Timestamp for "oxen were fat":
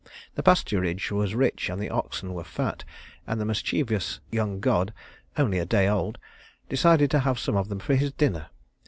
1.91-2.83